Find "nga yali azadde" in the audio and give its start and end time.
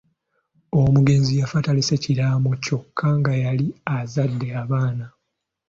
3.19-4.47